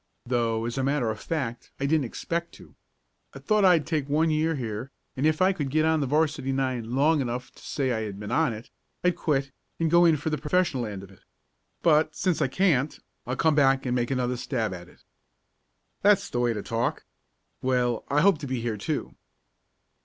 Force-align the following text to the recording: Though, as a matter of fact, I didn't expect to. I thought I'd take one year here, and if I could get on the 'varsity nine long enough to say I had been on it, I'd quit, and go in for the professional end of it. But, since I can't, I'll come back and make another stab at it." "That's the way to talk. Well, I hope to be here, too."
Though, 0.25 0.65
as 0.65 0.79
a 0.79 0.83
matter 0.83 1.11
of 1.11 1.19
fact, 1.19 1.69
I 1.79 1.85
didn't 1.85 2.05
expect 2.05 2.53
to. 2.53 2.73
I 3.35 3.37
thought 3.37 3.63
I'd 3.63 3.85
take 3.85 4.09
one 4.09 4.31
year 4.31 4.55
here, 4.55 4.89
and 5.15 5.27
if 5.27 5.43
I 5.43 5.53
could 5.53 5.69
get 5.69 5.85
on 5.85 5.99
the 5.99 6.07
'varsity 6.07 6.51
nine 6.51 6.95
long 6.95 7.21
enough 7.21 7.51
to 7.51 7.61
say 7.61 7.91
I 7.91 8.01
had 8.01 8.19
been 8.19 8.31
on 8.31 8.51
it, 8.51 8.71
I'd 9.03 9.15
quit, 9.15 9.51
and 9.79 9.91
go 9.91 10.05
in 10.05 10.17
for 10.17 10.31
the 10.31 10.39
professional 10.39 10.87
end 10.87 11.03
of 11.03 11.11
it. 11.11 11.21
But, 11.83 12.15
since 12.15 12.41
I 12.41 12.47
can't, 12.47 12.99
I'll 13.27 13.35
come 13.35 13.53
back 13.53 13.85
and 13.85 13.95
make 13.95 14.09
another 14.09 14.37
stab 14.37 14.73
at 14.73 14.89
it." 14.89 15.03
"That's 16.01 16.31
the 16.31 16.39
way 16.39 16.53
to 16.53 16.63
talk. 16.63 17.05
Well, 17.61 18.03
I 18.09 18.21
hope 18.21 18.39
to 18.39 18.47
be 18.47 18.59
here, 18.59 18.77
too." 18.77 19.13